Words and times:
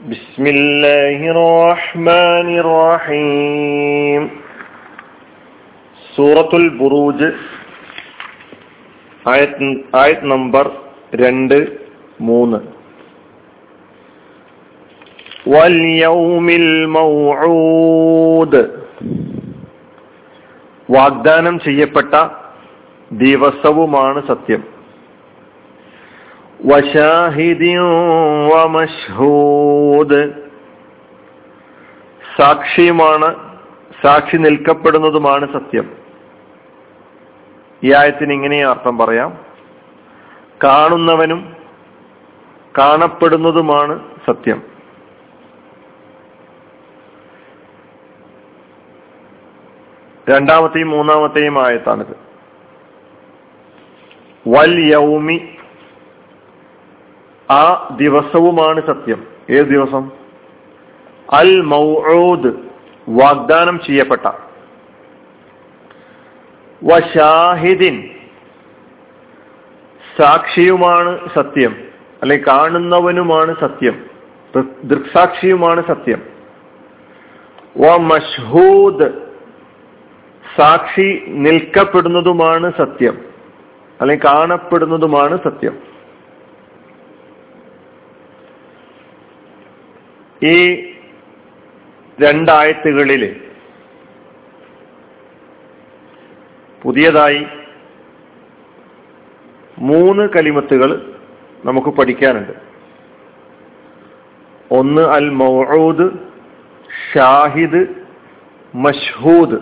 بسم 0.00 0.44
الله 0.46 1.18
الرحمن 1.30 2.48
الرحيم 2.58 4.22
സൂറത്തുൽ 6.12 6.66
ബുറൂജ് 6.78 7.28
ആയത് 9.26 9.60
ആയത് 9.94 10.24
നമ്പർ 10.24 10.66
രണ്ട് 11.14 11.58
മൂന്ന് 12.20 12.58
വൽയൗമിൽ 15.48 16.66
മൗഊദ് 16.86 18.62
വാഗ്ദാനം 20.88 21.60
ചെയ്യപ്പെട്ട 21.60 22.12
ദിവസവുമാണ് 23.10 24.20
സത്യം 24.26 24.62
സാക്ഷിയുമാണ് 32.37 33.35
സാക്ഷി 34.03 34.37
നിൽക്കപ്പെടുന്നതുമാണ് 34.37 35.53
സത്യം. 35.53 35.97
ഈ 37.83 37.93
ആയത്തിന് 37.93 38.33
ഇങ്ങനെയും 38.33 38.69
അർത്ഥം 38.69 38.97
പറയാം. 38.97 39.45
കാണുന്നവനും 40.63 41.55
കാണപ്പെടുന്നതുമാണ് 42.77 44.11
സത്യം. 44.27 44.63
രണ്ടാമത്തെയും 50.29 50.89
മൂന്നാമത്തെയും 50.89 51.67
ആയത്താണിത്. 51.67 52.17
വൽ 54.49 54.79
യൗമി 54.79 55.56
ആ 57.51 57.95
ദിവസവുമാണ് 58.01 58.87
സത്യം. 58.87 59.27
ഏത് 59.49 59.65
ദിവസം? 59.65 60.11
അൽ 61.33 61.61
മൗഊദ് 61.61 62.53
വാഗ്ദാനം 63.09 63.79
ചെയ്യപ്പെട്ട. 63.87 64.31
വഷാഹിദിൻ 66.83 68.09
സാക്ഷിയുമാണ് 70.19 71.29
സത്യം. 71.35 71.75
അല്ലെ 72.21 72.37
കാണുന്നവനുമാണ് 72.47 73.55
സത്യം. 73.59 74.05
ദൃക്സാക്ഷിയുമാണ് 74.83 75.87
സത്യം. 75.87 76.21
വ 77.77 77.97
മഷ്ഹൂദ് 77.97 79.11
സാക്ഷി 80.57 81.23
നിൽക്കപ്പെടുന്നതുമാണ് 81.27 82.71
സത്യം. 82.77 83.17
അല്ലെങ്കിൽ 84.01 84.25
കാണപ്പെടുന്നതുമാണ് 84.25 85.37
സത്യം. 85.43 85.86
ഈ 90.45 90.83
രണ്ടായത്തുകളിൽ 92.21 93.51
പുതിയതായി 96.83 97.45
മൂന്ന് 99.79 100.29
കലിമത്തുകൾ 100.29 101.19
നമുക്ക് 101.65 101.87
പഠിക്കാനുണ്ട്. 101.87 102.51
ഒന്ന് 104.71 105.01
അൽ 105.01 105.29
മൗഊദ് 105.29 106.11
ഷാഹിദ് 107.13 107.87
മഷ്ഹൂദ്. 108.75 109.59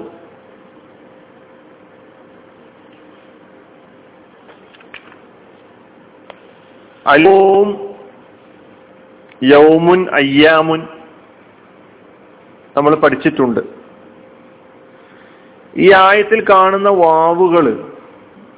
അലോം 7.08 7.85
യൗമുൻ 9.44 10.08
അയ്യാമുൻ. 10.14 10.88
നമ്മൾ 12.78 12.96
പഠിച്ചിട്ടുണ്ട്. 12.96 13.60
ഈ 15.78 15.94
ആയത്തിൽ 15.94 16.46
കാണുന്ന 16.50 16.90
വാവുകൾ 16.90 17.92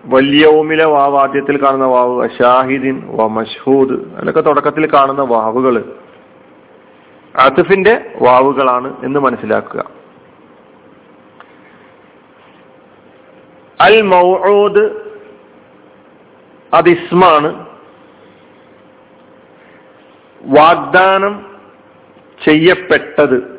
വല്യൗമിലെ 0.06 0.86
വാവ് 0.86 1.18
ആദ്യത്തിൽ 1.18 1.64
കാണുന്ന 1.64 1.86
വാവ് 1.86 2.30
ഷാഹിദിൻ 2.30 3.08
വ 3.08 3.28
മഷ്ഹൂദ് 3.28 4.16
അതിലൊക്കെ 4.16 4.42
തുടക്കത്തിൽ 4.42 4.94
കാണുന്ന 4.94 5.22
വാവുകൾ 5.22 5.96
അതിഫിന്റെ 7.36 8.14
വാവുകളാണ് 8.22 9.06
എന്ന് 9.06 9.20
മനസ്സിലാക്കുക. 9.20 9.90
അൽ 13.82 14.02
മൗഊദ് 14.02 14.90
അത് 16.74 16.90
ഇസ്മാണ്. 16.90 17.67
വാഗ്ദാനം 20.42 21.46
ചെയ്യപ്പെട്ടത് 22.48 23.58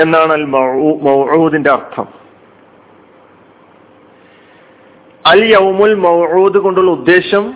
എന്നാണ് 0.00 0.32
അൽ 0.32 0.44
മൗഊദിന്റെ 0.44 1.70
അർത്ഥം. 1.70 2.06
അൽ 5.26 5.44
യൗമുൽ 5.44 5.94
മൗഊദ് 5.94 6.58
കൊണ്ടുള്ള 6.58 6.90
ഉദ്ദേശം 6.90 7.54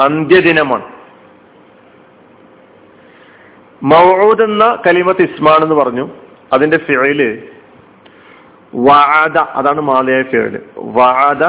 അന്ത്യദിനമാണ്. 0.00 0.84
മൗഊദ് 3.82 4.42
എന്ന 4.42 4.78
കലിമത്ത് 4.86 5.22
ഇസ്മാൻ 5.22 5.62
എന്ന് 5.62 5.74
പറഞ്ഞു. 5.74 6.10
അതിന്റെ 6.52 6.76
ഫിഴൽ 6.76 7.48
വാദ 8.74 9.38
അതാണ് 9.38 9.80
മാലയായ 9.80 10.22
ഫിഴൽ 10.22 10.62
വാദ 10.76 11.44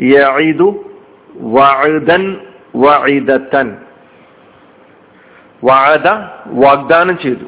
യഇദു 0.00 0.84
വഅദൻ 1.36 2.40
വഇദതൻ. 2.76 3.83
വാദ 5.64 6.06
വാഗ്ദാനം 6.46 7.18
ചെയ്തു. 7.18 7.44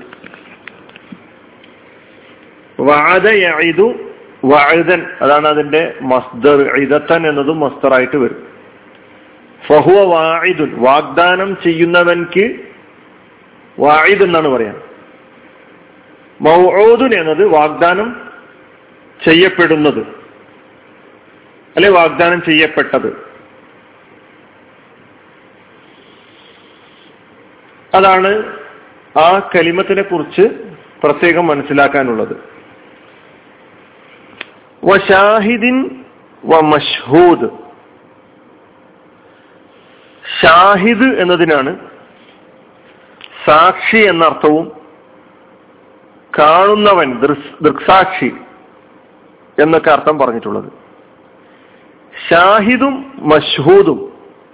വാദ 2.82 3.28
യഇദു 3.28 4.12
വഅദൻ. 4.44 5.06
അതാണ് 5.20 5.48
അതിന്റെ 5.48 5.94
മസ്ദർ 6.00 6.76
ഇദത്തൻ 6.76 7.28
എന്നതും 7.28 7.60
മസ്ദറായിട്ട് 7.60 8.16
വരും. 8.16 8.48
ഫഹുവ 9.66 10.04
വാഇദുൻ. 10.04 10.70
വാഗ്ദാനം 10.74 11.56
ചെയ്യുന്നവൻക്ക് 11.64 12.56
വാഴുതൻ 13.78 14.22
എന്നാണ് 14.22 14.48
പറയാൻ 14.48 14.80
മൗഊദുൻ 16.40 17.14
എന്നത് 17.14 17.46
വാഗ്ദാനം 17.46 18.20
ചെയ്യപ്പെടുന്നത്. 19.24 20.00
അല്ലെ 21.76 21.90
വാഗ്ദാനം 21.90 22.42
ചെയ്യപ്പെട്ടത്. 22.42 23.25
അതാണ് 27.96 28.56
ആ 29.18 29.50
കലിമത്തിനെ 29.54 30.02
കുറിച്ച് 30.02 30.42
പ്രത്യേകം 31.04 31.46
മനസ്സിലാക്കാനുള്ളത്. 31.46 32.36
വഷാഹിദിൻ 34.84 36.04
വ 36.44 36.60
മഷ്ഹൂദ്. 36.60 37.50
ഷാഹിദ് 40.42 41.18
എന്നതിനാണ് 41.18 41.76
സാക്ഷി 43.46 43.96
എന്ന 43.96 44.24
അർത്ഥവും 44.24 44.72
കാണുന്നവൻ 46.38 47.20
ദൃക്സാക്ഷി 47.62 48.32
എന്നൊക്കെ 49.62 49.90
അർത്ഥം 49.90 50.18
പറഞ്ഞിട്ടുള്ളത്. 50.18 50.72
ഷാഹിദും 52.30 53.12
മഷ്ഹൂദും. 53.18 54.12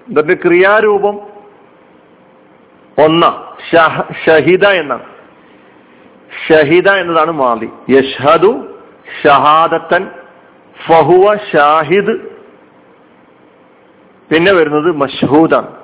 ഇതിന്റെ 0.08 0.34
ക്രിയാരൂപം 0.34 1.31
ഒന്ന. 2.98 3.52
ഷഹിദ 4.26 4.66
എന്നാണ് 4.66 5.02
ഷഹിദ 6.48 6.88
എന്നതാണ് 6.88 7.32
മാതി 7.32 7.70
യഷ്ഹദു 7.90 8.78
ഷഹാദത്തൻ 9.24 10.10
ഫഹുവ 10.88 11.36
ഷാഹിദ്. 11.36 12.32
പിന്നെ 14.34 14.52
വരുന്നത് 14.52 14.96
മഷ്ഹൂദാണ്. 14.96 15.76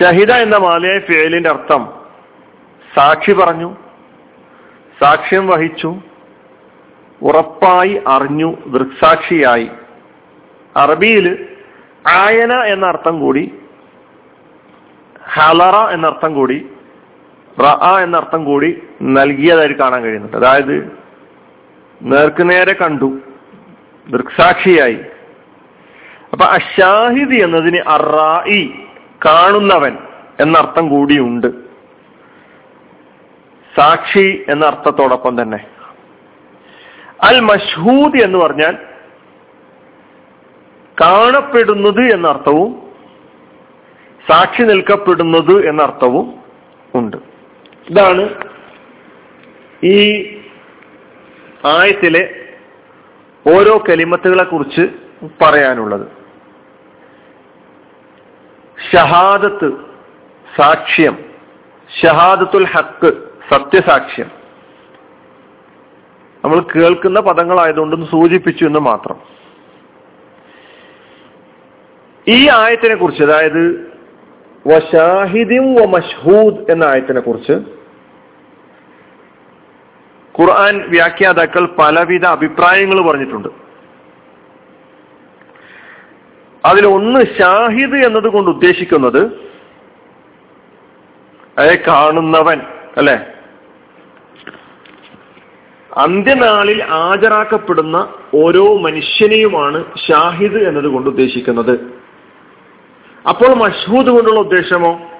ഷഹിദ 0.00 0.32
എന്ന 0.32 0.56
മാലയായ 0.56 0.98
ഫേലിന്റെ 0.98 1.50
അർത്ഥം 1.50 1.92
സാക്ഷി 2.96 3.32
പറഞ്ഞു 3.32 3.76
സാക്ഷ്യം 5.00 5.46
വഹിച്ചു 5.46 5.94
ഉറപ്പായി 7.22 8.02
അറിഞ്ഞു 8.06 8.56
ദൃക്സാക്ഷിയായി. 8.66 9.70
അറബിയിൽ 10.76 11.48
ആയന 12.08 12.52
എന്ന 12.52 12.86
അർത്ഥം 12.86 13.20
കൂടി 13.20 13.59
ഹലറ 15.32 15.94
എന്നർത്ഥം 15.94 16.34
കൂടി 16.34 16.66
റ 17.60 17.64
എന്നർത്ഥം 18.02 18.44
കൂടി 18.44 18.82
നൽകിയതായി 19.02 19.72
കാണാൻ 19.72 20.02
കഴിയുന്നുണ്ട്. 20.02 20.36
അതായത് 20.36 20.98
നേർക്കുനേരെ 22.02 22.72
കണ്ടു 22.72 23.18
ദൃക്സാക്ഷിയായി. 24.08 24.98
അപ്പൊ 26.32 26.44
അഷാഹിദ് 26.44 27.34
എന്നതിന് 27.34 27.82
അറായി 27.88 28.74
കാണുന്നവൻ 29.26 29.98
എന്നർത്ഥം 30.40 30.88
കൂടിയുണ്ട്. 30.88 31.46
സാക്ഷി 33.78 34.44
എന്ന 34.48 34.66
അർത്ഥത്തോടൊപ്പം 34.66 35.42
തന്നെ. 35.42 35.66
അൽ 37.22 37.40
മഷ്ഹൂദ് 37.40 38.16
എന്ന് 38.16 38.38
പറഞ്ഞാൽ 38.38 38.76
കാണപ്പെടുന്നത് 41.00 42.12
എന്നർത്ഥവും 42.12 42.89
സാക്ഷി 44.28 44.62
നിൽക്കപ്പെടുന്നത് 44.62 45.68
എന്നർത്ഥവും 45.68 46.34
ഉണ്ട്. 46.94 47.16
ഇതാണ് 47.90 48.28
ഈ 49.84 50.22
ആയത്തിലെ 51.64 52.34
ഓരോ 53.46 53.84
കലിമത്തുകളെ 53.88 54.44
കുറിച്ച് 54.44 54.88
പറയാനുള്ളത്. 55.42 56.08
ഷഹാദത്ത് 58.92 59.72
സാക്ഷ്യം 60.56 61.24
ഷഹാദത്തുൽ 62.02 62.66
ഹക്ക് 62.66 63.12
സത്യസാക്ഷ്യം. 63.50 64.30
നമ്മൾ 66.44 66.60
കേൾക്കുന്ന 66.60 67.20
പദങ്ങളായതുകൊണ്ടൊന്ന് 67.20 68.06
സൂചിപ്പിച്ചു 68.06 68.64
എന്ന് 68.64 68.78
മാത്രം. 68.78 69.16
ഈ 72.28 72.48
ആയത്തിനെ 72.48 72.94
കുറിച്ച് 72.94 73.22
അതായത് 73.22 73.89
വഷാഹിദിം 74.66 75.74
വ 75.74 75.84
മഷ്ഹൂദ് 75.84 76.70
എന്ന 76.70 76.84
ആയത്തിനെ 76.84 77.20
കുറിച്ച് 77.20 77.52
ഖുർആൻ 80.40 80.90
വ്യാഖ്യാതാക്കൾ 80.90 81.76
പലവിധ 81.78 82.24
അഭിപ്രായങ്ങൾ 82.24 83.10
പറഞ്ഞിട്ടുണ്ട്. 83.10 83.48
അതിൽ 86.64 86.86
ഒന്ന് 86.86 87.20
ഷാഹിദ് 87.38 88.06
എന്നതുകൊണ്ട് 88.06 88.50
ഉദ്ദേശിക്കുന്നത് 88.50 89.50
അതെ 91.58 91.84
കാണുന്നവൻ 91.88 92.60
അല്ലെ? 92.96 93.26
അന്ത്യനാളിൽ 95.96 96.82
ഹാജരാക്കപ്പെടുന്ന 96.82 98.14
ഓരോ 98.34 98.78
മനുഷ്യനെയുമാണ് 98.78 99.84
ഷാഹിദ് 100.08 100.68
എന്നതുകൊണ്ട് 100.68 101.10
ഉദ്ദേശിക്കുന്നത്. 101.10 101.99
അപ്പോൾ 103.28 103.54
മഷ്ഹൂദ് 103.54 104.06
കൊണ്ടുള്ള 104.06 104.40
ഉദ്ദേശമോ? 104.40 105.10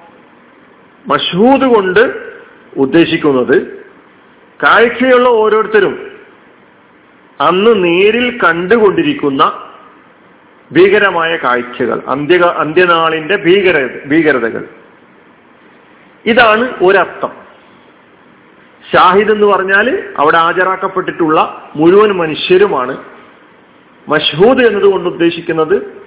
മഷ്ഹൂദ് 1.07 1.75
കൊണ്ട് 1.75 2.31
ഉദ്ദേശിക്കുന്നത് 2.77 3.85
കാഴ്ചയുള്ള 4.63 5.29
ഓരോരുത്തരും 5.29 6.11
അന്ന് 7.41 7.83
നേരിൽ 7.83 8.39
കണ്ടുകൊണ്ടിരിക്കുന്ന 8.43 9.69
ഭീകരമായ 10.71 11.35
കാഴ്ചകൾ 11.35 12.01
അന്ത്യ 12.07 12.37
അന്ത്യനാളിന്റെ 12.37 13.35
ഭീകര 13.35 14.07
ഭീകരതകൾ. 14.07 14.67
ഇതാണ് 16.25 16.83
ഒരർത്ഥം. 16.83 17.31
ഷാഹിദ് 18.93 19.31
എന്ന് 19.31 19.47
പറഞ്ഞാൽ 19.47 20.13
അവിടെ 20.17 20.37
ഹാജരാക്കപ്പെട്ടിട്ടുള്ള 20.37 21.71
മുഴുവൻ 21.75 22.11
മനുഷ്യരുമാണ്. 22.11 22.97
മഷ്ഹൂദ് 24.09 24.65
എന്നതുകൊണ്ട് 24.65 25.09
ഉദ്ദേശിക്കുന്നത് 25.09 26.01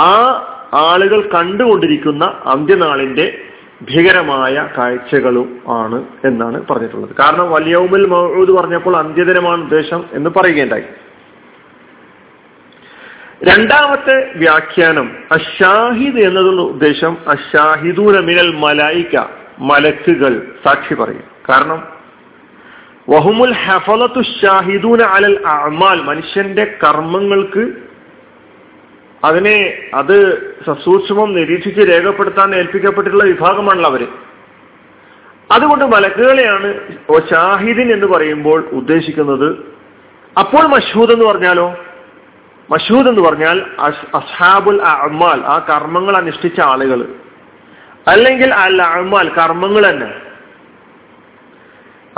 ആ 0.00 0.40
ആളുകൾ 0.74 1.30
കണ്ടുകൊണ്ടിരിക്കുന്ന 1.34 2.24
അന്ത്യനാളിന്റെ 2.24 3.38
ഭീകരമായ 3.82 4.68
കാഴ്ചകളും 4.78 5.60
ആണ് 5.68 6.04
എന്നാണ് 6.24 6.66
പറഞ്ഞിട്ടുള്ളത്. 6.70 7.10
കാരണം 7.20 7.50
വലിയവുമിൽ 7.50 8.06
മൗദ് 8.06 8.52
പറഞ്ഞപ്പോൾ 8.52 8.96
അന്ത്യദിനമാണ് 8.96 9.62
ഉദ്ദേശം 9.62 10.04
എന്ന് 10.12 10.30
പറയുകയുണ്ടായി. 10.30 10.84
രണ്ടാമത്തെ 13.44 14.32
വ്യാഖ്യാനം 14.36 15.16
അഷാഹിദ് 15.32 16.18
എന്നതുള്ള 16.18 16.62
ഉദ്ദേശം 16.62 17.16
അഷാഹിദൂന 17.28 18.20
മിനൽ 18.20 18.56
മലായിക്ക 18.56 19.26
മലക്കുകൾ 19.58 20.52
സാക്ഷി 20.64 20.94
പറയും. 20.94 21.24
കാരണം 21.48 21.94
വഹുമുൽ 23.08 23.52
ഹഫലത്തു 23.52 24.22
ഷാഹിദൂന 24.22 25.02
അലൽ 25.02 25.46
അമാൽ 25.46 26.02
മനുഷ്യന്റെ 26.02 26.76
കർമ്മങ്ങൾക്ക് 26.84 27.83
അതിനെ 29.24 29.78
അത് 29.94 30.50
സസൂക്ഷ്മം 30.66 31.34
നിരീക്ഷിച്ച് 31.34 31.80
രേഖപ്പെടുത്താൻ 31.80 32.54
ഏൽപ്പിക്കപ്പെട്ടിട്ടുള്ള 32.54 33.24
വിഭാഗമാണല്ലോ 33.24 33.90
അവർ. 33.90 34.08
അതുകൊണ്ട് 35.52 35.84
മലക്കുകളെയാണ് 35.84 36.80
ഷാഹിദിൻ 37.30 37.92
എന്ന് 37.92 38.06
പറയുമ്പോൾ 38.06 38.64
ഉദ്ദേശിക്കുന്നത്. 38.72 39.74
അപ്പോൾ 40.38 40.66
മഷൂദ് 40.66 41.12
എന്ന് 41.12 41.24
പറഞ്ഞാലോ? 41.24 41.74
മഷൂദ് 42.70 43.08
എന്ന് 43.08 43.20
പറഞ്ഞാൽ 43.20 43.66
അസ്ഹാബുൽ 44.14 44.82
അമാൽ 44.82 45.40
ആ 45.46 45.66
കർമ്മങ്ങൾ 45.70 46.16
അനുഷ്ഠിച്ച 46.16 46.60
ആളുകൾ. 46.60 47.08
അല്ലെങ്കിൽ 48.08 48.54
അൽ 48.54 48.82
അമാൽ 48.82 49.28
കർമ്മങ്ങൾ 49.28 49.90
തന്നെ. 49.90 50.14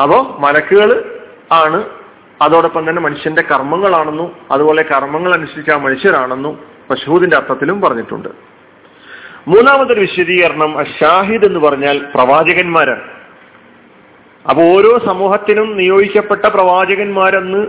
അപ്പോ 0.02 0.36
മലക്കുകൾ 0.40 1.20
ആണ് 1.52 1.84
അതോടൊപ്പം 2.42 2.90
തന്നെ 2.90 3.02
മനുഷ്യന്റെ 3.02 3.42
കർമ്മങ്ങളാണെന്നും 3.42 4.32
അതുപോലെ 4.50 4.82
കർമ്മങ്ങൾ 4.82 5.34
അനുഷ്ഠിച്ച 5.34 5.70
മനുഷ്യരാണെന്നും 5.70 6.75
മഷൂദിന്റെ 6.90 7.36
അർത്ഥത്തിലും 7.36 7.80
പറഞ്ഞിട്ടുണ്ട്. 7.80 8.28
മൂന്നാമതൊരു 9.48 10.00
വിശദീകരണം 10.00 10.84
ഷാഹിദ് 11.00 11.44
എന്ന് 11.44 11.60
പറഞ്ഞാൽ 11.60 12.06
പ്രവാചകന്മാരാണ്. 12.14 13.02
അപ്പൊ 14.50 14.62
ഓരോ 14.62 14.98
സമൂഹത്തിനും 15.06 15.76
നിയോഗിക്കപ്പെട്ട 15.76 16.46
പ്രവാചകന്മാരെന്ന് 16.46 17.66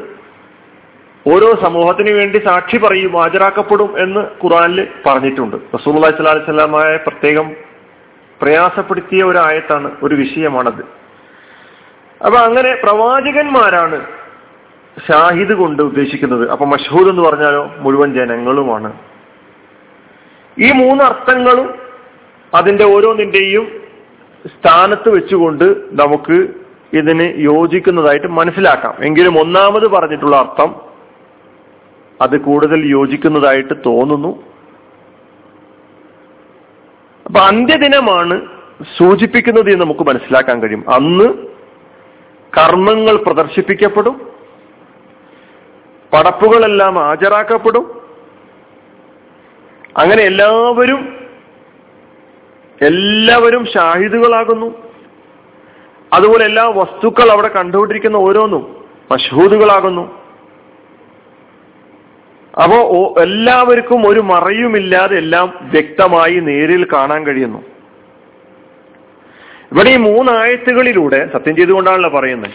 ഓരോ 1.27 1.59
സമൂഹത്തിന് 1.63 2.11
വേണ്ടി 2.11 2.37
സാക്ഷി 2.37 2.77
പറയും 2.77 3.17
ഹാജരാക്കപ്പെടും 3.17 3.99
എന്ന് 3.99 4.19
ഖുറാനിൽ 4.19 4.87
പറഞ്ഞിട്ടുണ്ട്. 5.05 5.55
റസൂൽ 5.55 5.95
അലൈഹി 5.95 6.45
സ്വലാമായ 6.45 6.95
പ്രത്യേകം 6.95 7.51
പ്രയാസപ്പെടുത്തിയ 8.41 9.23
ഒരു 9.23 9.37
ആയത്താണ് 9.37 9.91
ഒരു 10.03 10.15
വിഷയമാണത്. 10.15 10.81
അപ്പൊ 12.25 12.39
അങ്ങനെ 12.39 12.75
പ്രവാചകന്മാരാണ് 12.83 14.05
ഷാഹിദ് 15.11 15.53
കൊണ്ട് 15.53 15.83
ഉദ്ദേശിക്കുന്നത്. 15.83 16.49
അപ്പൊ 16.49 16.65
മഷഹൂദ് 16.65 17.09
എന്ന് 17.09 17.21
പറഞ്ഞാലോ 17.21 17.71
മുഴുവൻ 17.77 18.13
ജനങ്ങളുമാണ്. 18.13 18.93
ഈ 20.59 20.71
മൂന്ന് 20.71 21.03
അർത്ഥങ്ങളും 21.03 21.75
അതിന്റെ 22.53 22.83
ഓരോന്നിന്റെയും 22.83 23.83
സ്ഥാനത്ത് 24.47 25.09
വെച്ചുകൊണ്ട് 25.09 25.63
നമുക്ക് 25.91 26.47
ഇതിന് 26.93 27.33
യോജിക്കുന്നതായിട്ട് 27.35 28.27
മനസ്സിലാക്കാം. 28.27 28.95
എങ്കിലും 29.05 29.39
ഒന്നാമത് 29.39 29.87
പറഞ്ഞിട്ടുള്ള 29.87 30.35
അർത്ഥം 30.35 30.75
അത് 32.21 32.41
കൂടുതൽ 32.41 32.85
യോജിക്കുന്നതായിട്ട് 32.85 33.73
തോന്നുന്നു. 33.85 34.43
അപ്പൊ 37.25 37.39
അന്ത്യദിനമാണ് 37.39 38.47
സൂചിപ്പിക്കുന്നത് 38.97 39.71
എന്ന് 39.71 39.85
നമുക്ക് 39.85 39.99
മനസ്സിലാക്കാൻ 39.99 40.59
കഴിയും. 40.59 40.89
അന്ന് 40.93 41.33
കർമ്മങ്ങൾ 42.57 43.15
പ്രദർശിപ്പിക്കപ്പെടും. 43.15 44.31
പടപ്പുകളെല്ലാം 46.13 46.95
ഹാജരാക്കപ്പെടും. 46.95 47.96
അങ്ങനെ 49.97 50.21
എല്ലാവരും 50.21 51.17
എല്ലാവരും 52.81 53.65
ഷാഹിദുകളാകുന്നു. 53.65 54.87
അതുപോലെ 56.13 56.45
എല്ലാ 56.45 56.63
വസ്തുക്കൾ 56.63 57.31
അവിടെ 57.31 57.47
കണ്ടുകൊണ്ടിരിക്കുന്ന 57.47 58.17
ഓരോന്നും 58.17 58.85
മഷഹൂദുകളാകുന്നു. 59.11 60.21
അപ്പോ 62.63 63.15
എല്ലാവർക്കും 63.21 64.07
ഒരു 64.07 64.19
മറയുമില്ലാതെ 64.19 65.17
എല്ലാം 65.17 65.53
വ്യക്തമായി 65.61 66.39
നേരിൽ 66.39 66.87
കാണാൻ 66.93 67.25
കഴിയുന്നു. 67.25 67.63
ഇവിടെ 69.71 69.89
ഈ 69.89 69.97
മൂന്നായത്തുകളിലൂടെ 69.97 71.29
സത്യം 71.33 71.55
ചെയ്തുകൊണ്ടാണല്ലോ 71.55 72.09
പറയുന്നത്. 72.09 72.51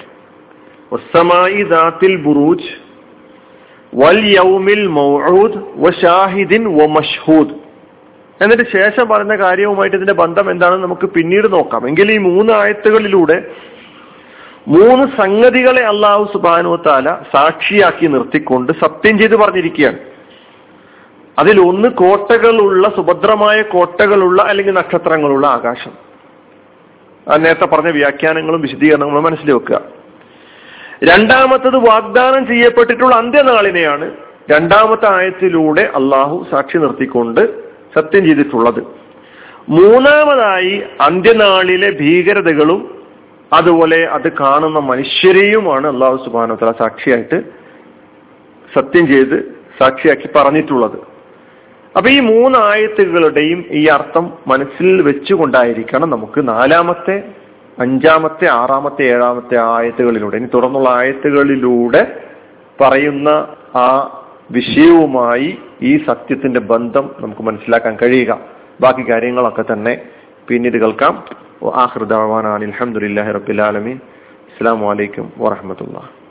ഒസമായി 0.93 1.63
ദാത്തിൽ 1.63 2.17
ബുറൂജ് 2.17 2.92
വൽ 3.95 4.19
യൗമിൽ 4.19 4.87
മൗഊദ് 4.87 7.53
എന്നിട്ട് 8.43 8.73
ശേഷം 8.73 9.09
പറഞ്ഞ 9.09 9.37
കാര്യവുമായിട്ട് 9.37 9.97
ഇതിന്റെ 9.97 10.13
ബന്ധം 10.13 10.51
എന്താണെന്ന് 10.51 10.85
നമുക്ക് 10.85 11.07
പിന്നീട് 11.07 11.53
നോക്കാം. 11.53 11.89
എങ്കിൽ 11.89 12.13
ഈ 12.13 12.19
മൂന്ന് 12.19 12.53
ആയത്തുകളിലൂടെ 12.53 13.47
മൂന്ന് 14.69 15.17
സംഗതികളെ 15.17 15.83
അള്ളാഹു 15.83 16.31
സുബാനു 16.33 16.83
താല 16.87 17.19
സാക്ഷിയാക്കി 17.33 18.07
നിർത്തിക്കൊണ്ട് 18.07 18.73
സത്യം 18.73 19.19
ചെയ്ത് 19.19 19.37
പറഞ്ഞിരിക്കുകയാണ്. 19.37 19.99
അതിൽ 21.39 21.61
ഒന്ന് 21.61 21.89
കോട്ടകളുള്ള 21.89 22.93
സുഭദ്രമായ 22.97 23.63
കോട്ടകളുള്ള 23.63 24.43
അല്ലെങ്കിൽ 24.43 24.73
നക്ഷത്രങ്ങളുള്ള 24.73 25.47
ആകാശം. 25.47 25.91
നേരത്തെ 27.37 27.65
പറഞ്ഞ 27.65 27.91
വ്യാഖ്യാനങ്ങളും 27.91 28.61
വിശദീകരണങ്ങളും 28.61 29.25
മനസ്സിൽ 29.25 29.53
വെക്കുക. 29.53 29.81
രണ്ടാമത്തത് 31.09 31.77
വാഗ്ദാനം 31.77 32.47
ചെയ്യപ്പെട്ടിട്ടുള്ള 32.47 33.15
അന്ത്യനാളിനെയാണ് 33.15 34.11
രണ്ടാമത്തെ 34.51 35.09
ആയത്തിലൂടെ 35.13 35.81
അള്ളാഹു 35.81 36.47
സാക്ഷി 36.51 36.79
നിർത്തിക്കൊണ്ട് 36.79 37.41
സത്യം 37.95 38.25
ചെയ്തിട്ടുള്ളത്. 38.25 38.81
മൂന്നാമതായി 39.69 40.83
അന്ത്യനാളിലെ 41.01 41.91
ഭീകരതകളും 41.91 43.03
അതുപോലെ 43.53 44.07
അത് 44.07 44.33
കാണുന്ന 44.33 44.79
മനുഷ്യരെയുമാണ് 44.79 45.87
അള്ളാഹു 45.87 46.25
സുബാനോത്തല 46.25 46.73
സാക്ഷിയായിട്ട് 46.79 47.43
സത്യം 48.75 49.07
ചെയ്ത് 49.07 49.37
സാക്ഷിയാക്കി 49.81 50.29
പറഞ്ഞിട്ടുള്ളത്. 50.37 50.99
അപ്പൊ 51.97 52.11
ഈ 52.11 52.21
മൂന്നായത്തുകളുടെയും 52.21 53.65
ഈ 53.71 53.87
അർത്ഥം 53.87 54.33
മനസ്സിൽ 54.47 55.03
വെച്ചുകൊണ്ടായിരിക്കണം 55.03 56.11
നമുക്ക് 56.11 56.49
നാലാമത്തെ 56.49 57.17
അഞ്ചാമത്തെ 57.79 58.49
ആറാമത്തെ 58.51 59.03
ഏഴാമത്തെ 59.03 59.57
ആയത്തുകളിലൂടെ 59.57 60.37
ഇനി 60.37 60.49
തുറന്നുള്ള 60.55 60.89
ആയത്തുകളിലൂടെ 60.89 62.21
പറയുന്ന 62.81 63.29
ആ 63.75 64.19
വിഷയവുമായി 64.51 65.59
ഈ 65.83 66.05
സത്യത്തിന്റെ 66.07 66.61
ബന്ധം 66.61 67.11
നമുക്ക് 67.21 67.43
മനസ്സിലാക്കാൻ 67.43 67.97
കഴിയുക. 68.03 68.39
ബാക്കി 68.81 69.11
കാര്യങ്ങളൊക്കെ 69.11 69.65
തന്നെ 69.73 70.03
പിന്നീട് 70.49 70.79
കേൾക്കാം. 70.79 71.25
ആഹ്ദാൻ 71.75 72.47
അലഹമുല്ലാഹി 72.47 73.31
റബിലാലമീൻ 73.31 73.97
അസ്സാം 73.97 74.81
വലൈക്കും 74.81 75.33
വാഹമത്തുള്ള 75.39 76.22